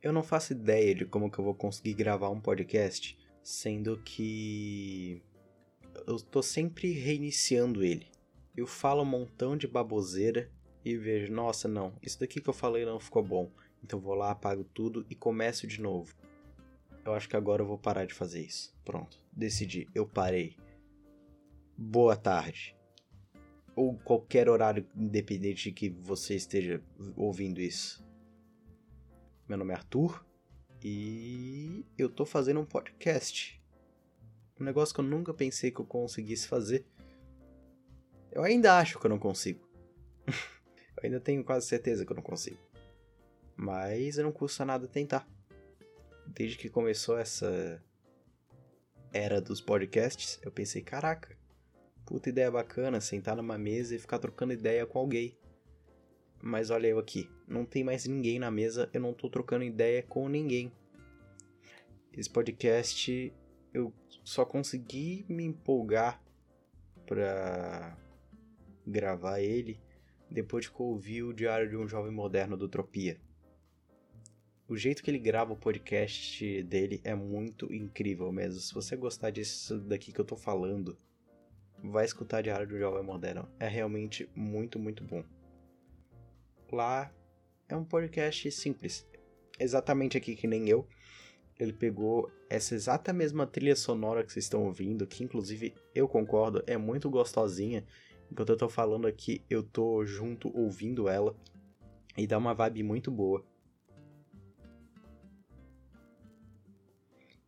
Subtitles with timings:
[0.00, 5.20] Eu não faço ideia de como que eu vou conseguir gravar um podcast, sendo que
[6.06, 8.06] eu tô sempre reiniciando ele.
[8.56, 10.50] Eu falo um montão de baboseira
[10.84, 13.50] e vejo, nossa, não, isso daqui que eu falei não ficou bom.
[13.82, 16.14] Então vou lá, apago tudo e começo de novo.
[17.04, 18.72] Eu acho que agora eu vou parar de fazer isso.
[18.84, 20.56] Pronto, decidi, eu parei.
[21.76, 22.76] Boa tarde.
[23.74, 26.82] Ou qualquer horário independente que você esteja
[27.16, 28.06] ouvindo isso.
[29.48, 30.22] Meu nome é Arthur
[30.84, 33.58] e eu tô fazendo um podcast.
[34.60, 36.84] Um negócio que eu nunca pensei que eu conseguisse fazer.
[38.30, 39.66] Eu ainda acho que eu não consigo.
[40.28, 42.58] eu ainda tenho quase certeza que eu não consigo.
[43.56, 45.26] Mas não custa nada tentar.
[46.26, 47.82] Desde que começou essa
[49.14, 51.34] era dos podcasts, eu pensei, caraca,
[52.04, 55.37] puta ideia bacana sentar numa mesa e ficar trocando ideia com alguém.
[56.40, 60.02] Mas olha eu aqui, não tem mais ninguém na mesa, eu não tô trocando ideia
[60.02, 60.72] com ninguém.
[62.12, 63.32] Esse podcast
[63.74, 63.92] eu
[64.24, 66.22] só consegui me empolgar
[67.06, 67.96] pra
[68.86, 69.80] gravar ele
[70.30, 73.20] depois que eu ouvi o Diário de um Jovem Moderno do Tropia.
[74.68, 78.60] O jeito que ele grava o podcast dele é muito incrível mesmo.
[78.60, 80.98] Se você gostar disso daqui que eu tô falando,
[81.82, 83.48] vai escutar Diário de um Jovem Moderno.
[83.58, 85.24] É realmente muito, muito bom
[86.76, 87.12] lá
[87.68, 89.06] é um podcast simples.
[89.58, 90.86] Exatamente aqui que nem eu.
[91.58, 96.62] Ele pegou essa exata mesma trilha sonora que vocês estão ouvindo, que inclusive eu concordo,
[96.66, 97.84] é muito gostosinha.
[98.30, 101.34] Enquanto eu tô falando aqui, eu tô junto ouvindo ela
[102.16, 103.44] e dá uma vibe muito boa.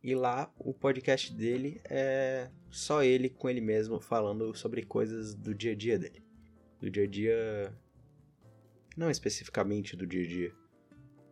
[0.03, 5.53] E lá o podcast dele é só ele com ele mesmo falando sobre coisas do
[5.53, 6.23] dia a dia dele.
[6.79, 7.77] Do dia a dia
[8.95, 10.55] não especificamente do dia a dia,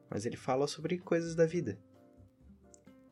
[0.10, 1.80] mas ele fala sobre coisas da vida.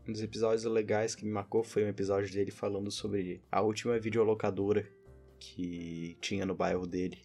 [0.07, 3.99] Um dos episódios legais que me marcou foi um episódio dele falando sobre a última
[3.99, 4.89] videolocadora
[5.37, 7.21] que tinha no bairro dele.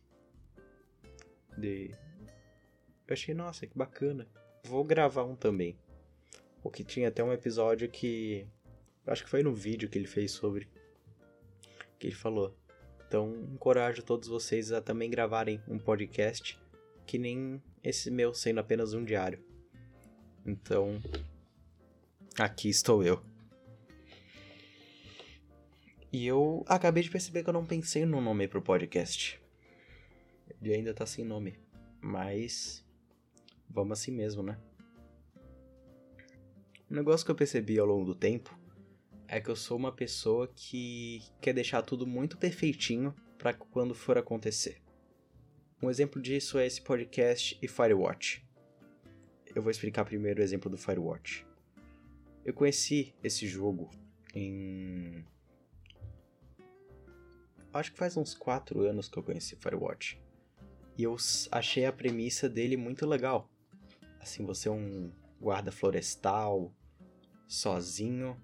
[1.56, 1.92] De...
[3.06, 4.26] Eu achei, nossa, que bacana.
[4.64, 5.78] Vou gravar um também.
[6.62, 8.46] Porque tinha até um episódio que.
[9.06, 10.69] Acho que foi no vídeo que ele fez sobre.
[11.98, 12.56] Que ele falou.
[13.06, 16.61] Então, encorajo todos vocês a também gravarem um podcast
[17.06, 19.42] que nem esse meu sendo apenas um diário.
[20.44, 21.00] Então,
[22.38, 23.22] aqui estou eu.
[26.12, 29.40] E eu acabei de perceber que eu não pensei no nome pro podcast.
[30.60, 31.58] Ele ainda tá sem nome.
[32.00, 32.84] Mas.
[33.69, 34.58] Vamos assim mesmo, né?
[36.90, 38.54] Um negócio que eu percebi ao longo do tempo
[39.26, 44.19] é que eu sou uma pessoa que quer deixar tudo muito perfeitinho para quando for
[44.19, 44.81] acontecer.
[45.82, 48.47] Um exemplo disso é esse podcast e Firewatch.
[49.53, 51.44] Eu vou explicar primeiro o exemplo do Firewatch.
[52.44, 53.91] Eu conheci esse jogo
[54.32, 55.25] em.
[57.72, 60.22] Acho que faz uns 4 anos que eu conheci Firewatch.
[60.97, 61.16] E eu
[61.50, 63.50] achei a premissa dele muito legal.
[64.20, 65.10] Assim, você é um
[65.41, 66.72] guarda florestal,
[67.49, 68.41] sozinho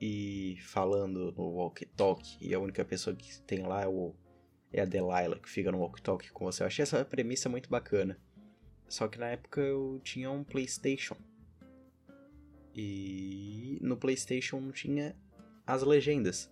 [0.00, 2.38] e falando no walkie-talkie.
[2.40, 4.14] E a única pessoa que tem lá é o
[4.78, 6.62] é a Delilah que fica no walkie-talkie com você.
[6.62, 8.18] Eu achei essa premissa muito bacana.
[8.88, 11.16] Só que na época eu tinha um PlayStation.
[12.74, 15.16] E no PlayStation não tinha
[15.66, 16.50] as legendas.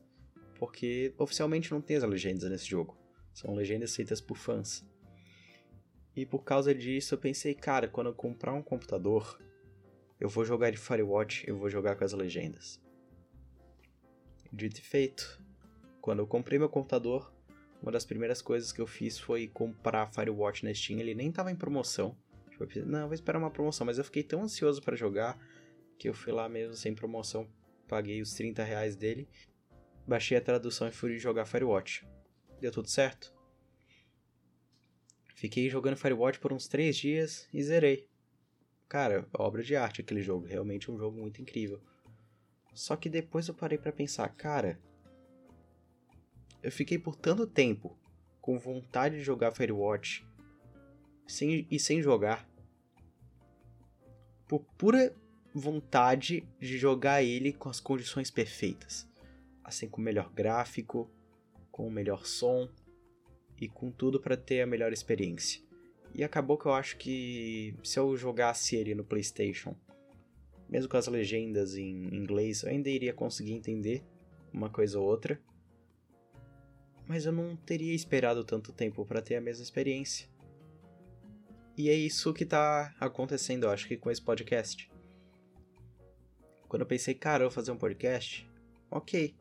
[0.58, 2.96] Porque oficialmente não tem as legendas nesse jogo.
[3.32, 4.84] São legendas feitas por fãs.
[6.16, 9.38] E por causa disso eu pensei, cara, quando eu comprar um computador,
[10.20, 12.80] eu vou jogar de Firewatch, eu vou jogar com as legendas.
[14.52, 15.42] Dito e feito.
[16.00, 17.33] Quando eu comprei meu computador,
[17.84, 20.98] uma das primeiras coisas que eu fiz foi comprar Firewatch na Steam.
[20.98, 22.16] Ele nem tava em promoção.
[22.48, 23.86] Tipo, não, vou esperar uma promoção.
[23.86, 25.38] Mas eu fiquei tão ansioso para jogar
[25.98, 27.46] que eu fui lá mesmo sem promoção.
[27.86, 29.28] Paguei os 30 reais dele.
[30.06, 32.08] Baixei a tradução e fui jogar Firewatch.
[32.58, 33.34] Deu tudo certo.
[35.34, 38.08] Fiquei jogando Firewatch por uns 3 dias e zerei.
[38.88, 40.46] Cara, obra de arte aquele jogo.
[40.46, 41.82] Realmente um jogo muito incrível.
[42.72, 44.80] Só que depois eu parei para pensar, cara,
[46.64, 47.94] eu fiquei por tanto tempo
[48.40, 50.26] com vontade de jogar Firewatch
[51.26, 52.48] sem, e sem jogar.
[54.48, 55.14] Por pura
[55.54, 59.06] vontade de jogar ele com as condições perfeitas.
[59.62, 61.10] Assim, com o melhor gráfico,
[61.70, 62.66] com o melhor som
[63.60, 65.62] e com tudo para ter a melhor experiência.
[66.14, 69.76] E acabou que eu acho que se eu jogasse ele no PlayStation,
[70.66, 74.02] mesmo com as legendas em inglês, eu ainda iria conseguir entender
[74.50, 75.38] uma coisa ou outra
[77.06, 80.28] mas eu não teria esperado tanto tempo para ter a mesma experiência.
[81.76, 84.90] E é isso que tá acontecendo, eu acho que com esse podcast.
[86.68, 88.48] quando eu pensei, cara, eu vou fazer um podcast,
[88.90, 89.34] ok.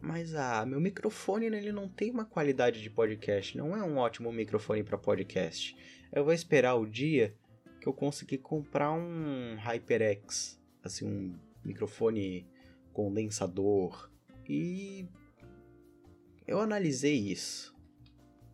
[0.00, 4.32] Mas ah, meu microfone ele não tem uma qualidade de podcast, não é um ótimo
[4.32, 5.76] microfone para podcast.
[6.12, 7.34] Eu vou esperar o dia
[7.80, 12.46] que eu conseguir comprar um HyperX, assim um microfone
[12.92, 14.10] condensador
[14.48, 15.08] e
[16.46, 17.74] eu analisei isso.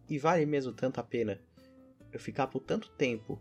[0.09, 1.41] E vale mesmo tanto a pena
[2.13, 3.39] eu ficar por tanto tempo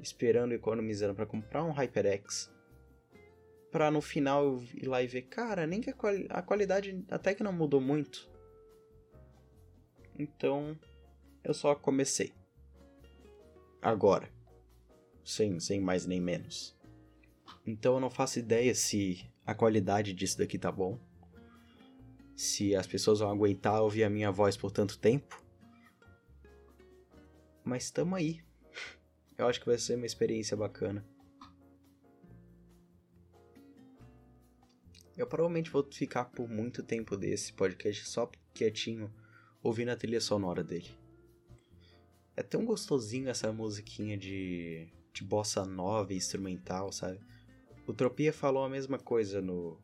[0.00, 2.50] esperando e economizando para comprar um HyperX
[3.70, 7.04] para no final eu ir lá e ver, cara, nem que a, quali a qualidade
[7.10, 8.28] até que não mudou muito.
[10.18, 10.78] Então,
[11.42, 12.32] eu só comecei.
[13.80, 14.28] Agora.
[15.24, 16.76] Sem, sem mais nem menos.
[17.64, 20.98] Então eu não faço ideia se a qualidade disso daqui tá bom.
[22.40, 25.44] Se as pessoas vão aguentar ouvir a minha voz por tanto tempo.
[27.62, 28.40] Mas tamo aí.
[29.36, 31.04] Eu acho que vai ser uma experiência bacana.
[35.18, 39.12] Eu provavelmente vou ficar por muito tempo desse podcast só quietinho
[39.62, 40.88] ouvindo a trilha sonora dele.
[42.34, 47.20] É tão gostosinho essa musiquinha de, de bossa nova e instrumental, sabe?
[47.86, 49.78] O Tropia falou a mesma coisa no,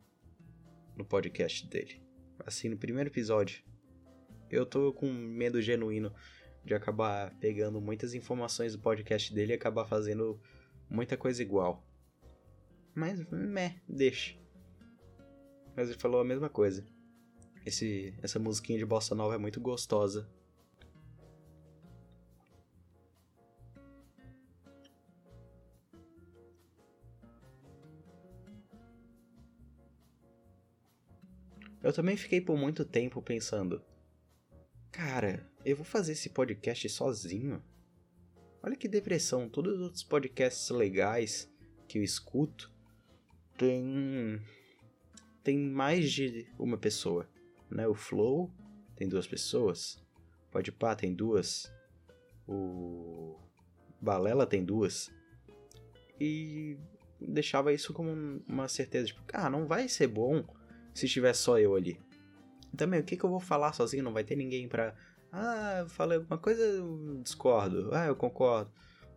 [0.95, 2.06] no podcast dele.
[2.45, 3.63] Assim, no primeiro episódio.
[4.49, 6.13] Eu tô com medo genuíno
[6.63, 10.39] de acabar pegando muitas informações do podcast dele e acabar fazendo
[10.89, 11.85] muita coisa igual.
[12.93, 14.35] Mas, meh, deixa.
[15.75, 16.85] Mas ele falou a mesma coisa.
[17.65, 20.27] Esse, essa musiquinha de bossa nova é muito gostosa.
[31.83, 33.81] Eu também fiquei por muito tempo pensando:
[34.91, 37.63] Cara, eu vou fazer esse podcast sozinho?
[38.63, 41.51] Olha que depressão, todos os outros podcasts legais
[41.87, 42.71] que eu escuto
[43.57, 44.41] tem
[45.43, 47.29] tem mais de uma pessoa,
[47.69, 47.87] né?
[47.87, 48.51] O Flow
[48.95, 50.03] tem duas pessoas,
[50.51, 51.71] Pode Pá tem duas,
[52.47, 53.39] o
[54.01, 55.09] Balela tem duas
[56.19, 56.77] e
[57.21, 60.43] deixava isso como uma certeza, tipo, ah, não vai ser bom
[60.97, 62.01] se tiver só eu ali.
[62.75, 64.03] Também, o que, que eu vou falar sozinho?
[64.03, 64.95] Não vai ter ninguém pra.
[65.31, 67.93] Ah, eu falei alguma coisa, eu discordo.
[67.93, 68.71] Ah, eu concordo.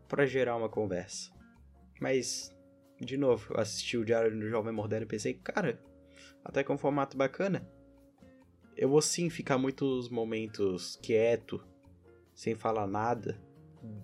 [0.06, 1.32] Pra gerar uma conversa.
[1.98, 2.54] Mas,
[3.00, 5.80] de novo, eu assisti o Diário do Jovem Moderno e pensei, cara,
[6.44, 7.66] até que é um formato bacana.
[8.76, 11.64] Eu vou sim ficar muitos momentos quieto,
[12.34, 13.40] sem falar nada,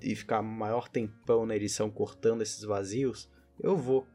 [0.01, 3.31] e ficar maior tempão na edição cortando esses vazios.
[3.61, 4.07] Eu vou.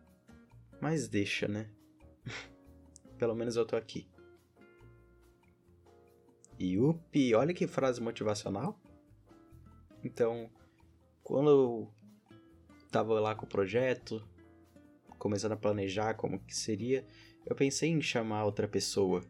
[0.80, 1.70] Mas deixa, né?
[3.22, 4.08] Pelo menos eu tô aqui.
[6.60, 8.82] Yupi, olha que frase motivacional.
[10.04, 10.50] Então,
[11.22, 11.94] quando eu
[12.90, 14.28] tava lá com o projeto,
[15.20, 17.06] começando a planejar como que seria,
[17.46, 19.24] eu pensei em chamar outra pessoa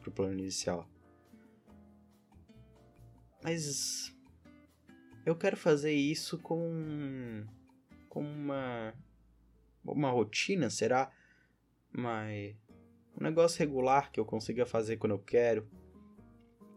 [0.00, 0.88] pro plano inicial.
[3.44, 4.10] Mas
[5.26, 7.44] eu quero fazer isso com
[8.08, 8.94] com uma
[9.84, 11.12] uma rotina, será?
[11.92, 12.56] Mas
[13.18, 15.66] um negócio regular que eu consiga fazer quando eu quero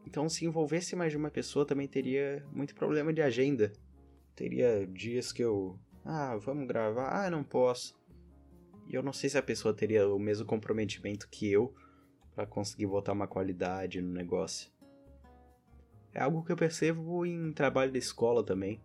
[0.09, 3.71] então, se envolvesse mais de uma pessoa, também teria muito problema de agenda.
[4.35, 5.79] Teria dias que eu.
[6.03, 7.09] Ah, vamos gravar.
[7.09, 7.95] Ah, não posso.
[8.87, 11.75] E eu não sei se a pessoa teria o mesmo comprometimento que eu
[12.33, 14.71] para conseguir botar uma qualidade no negócio.
[16.11, 18.81] É algo que eu percebo em trabalho da escola também.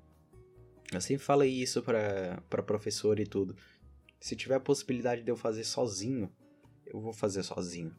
[0.92, 3.56] Eu sempre falei isso para professor e tudo.
[4.20, 6.30] Se tiver a possibilidade de eu fazer sozinho,
[6.86, 7.94] eu vou fazer sozinho.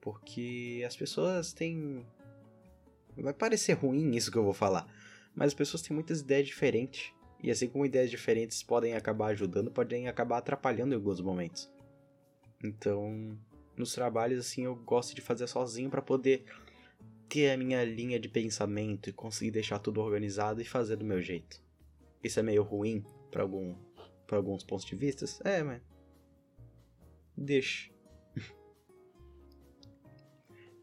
[0.00, 2.06] Porque as pessoas têm
[3.22, 4.86] Vai parecer ruim isso que eu vou falar,
[5.34, 7.12] mas as pessoas têm muitas ideias diferentes.
[7.42, 11.70] E assim como ideias diferentes podem acabar ajudando, podem acabar atrapalhando em alguns momentos.
[12.62, 13.38] Então,
[13.76, 16.44] nos trabalhos assim, eu gosto de fazer sozinho para poder
[17.28, 21.20] ter a minha linha de pensamento e conseguir deixar tudo organizado e fazer do meu
[21.20, 21.62] jeito.
[22.22, 23.74] Isso é meio ruim para algum
[24.26, 25.24] para alguns pontos de vista.
[25.48, 25.80] É, mas
[27.36, 27.90] deixa.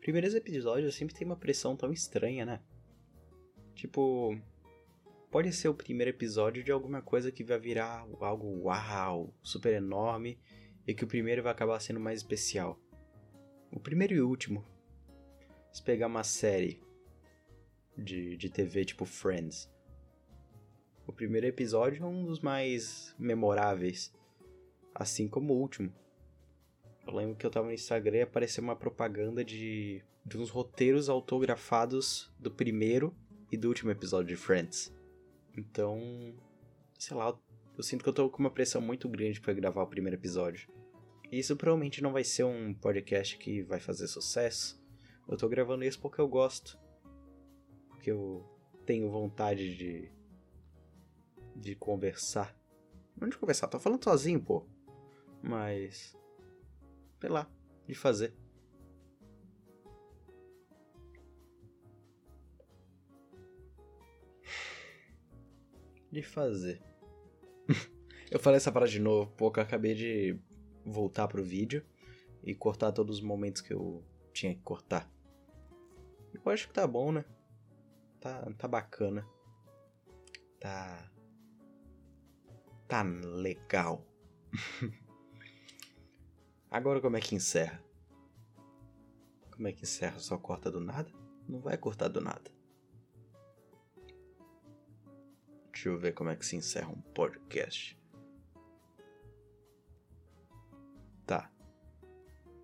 [0.06, 2.62] Primeiros episódios sempre tem uma pressão tão estranha, né?
[3.74, 4.40] Tipo,
[5.32, 10.38] pode ser o primeiro episódio de alguma coisa que vai virar algo uau, super enorme
[10.86, 12.80] e que o primeiro vai acabar sendo mais especial.
[13.72, 14.64] O primeiro e último.
[15.74, 16.80] Se pegar uma série
[17.98, 19.68] de, de TV tipo Friends.
[21.08, 24.14] O primeiro episódio é um dos mais memoráveis,
[24.94, 25.92] assim como o último.
[27.08, 31.08] Eu lembro que eu tava no Instagram e apareceu uma propaganda de, de uns roteiros
[31.08, 33.16] autografados do primeiro
[33.52, 34.94] e do último episódio de Friends.
[35.56, 36.34] Então,
[36.98, 37.38] sei lá,
[37.78, 40.70] eu sinto que eu tô com uma pressão muito grande para gravar o primeiro episódio.
[41.32, 44.82] Isso provavelmente não vai ser um podcast que vai fazer sucesso.
[45.28, 46.80] Eu tô gravando isso porque eu gosto.
[47.90, 48.46] Porque eu
[48.86, 50.12] tenho vontade de.
[51.56, 52.56] de conversar.
[53.16, 54.66] Não de conversar, tô falando sozinho, pô.
[55.42, 56.16] Mas.
[57.26, 57.50] Sei lá,
[57.88, 58.36] de fazer.
[66.12, 66.84] De fazer.
[68.30, 70.40] eu falei essa parada de novo, porque eu acabei de
[70.86, 71.84] voltar pro vídeo
[72.44, 75.12] e cortar todos os momentos que eu tinha que cortar.
[76.32, 77.26] Eu acho que tá bom, né?
[78.22, 79.28] Tá, tá bacana.
[80.60, 81.12] Tá.
[82.88, 84.06] Tá legal.
[86.76, 87.82] Agora como é que encerra?
[89.50, 90.20] Como é que encerra?
[90.20, 91.10] Só corta do nada?
[91.48, 92.52] Não vai cortar do nada.
[95.72, 97.98] Deixa eu ver como é que se encerra um podcast.
[101.26, 101.50] Tá.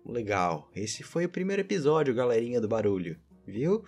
[0.04, 0.70] Legal.
[0.76, 3.18] Esse foi o primeiro episódio, galerinha do barulho.
[3.46, 3.82] Viu?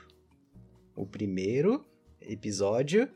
[0.97, 1.85] O primeiro
[2.19, 3.13] episódio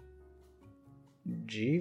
[1.24, 1.80] de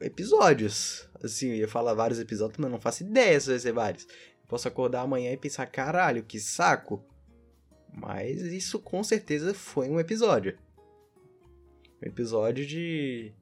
[0.00, 1.08] episódios.
[1.20, 4.06] Assim, eu ia falar vários episódios, mas não faço ideia se vai ser vários.
[4.52, 7.02] Posso acordar amanhã e pensar, caralho, que saco.
[7.90, 10.58] Mas isso com certeza foi um episódio.
[12.02, 13.32] Um episódio de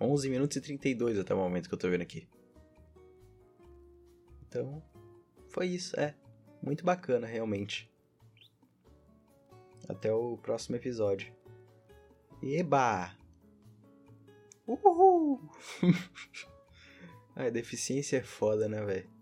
[0.00, 2.26] 11 minutos e 32 até o momento que eu tô vendo aqui.
[4.48, 4.82] Então,
[5.50, 6.14] foi isso, é.
[6.62, 7.92] Muito bacana, realmente.
[9.86, 11.34] Até o próximo episódio.
[12.42, 13.14] Eba!
[14.66, 15.50] Uhul!
[17.36, 19.15] a deficiência é foda, né, velho?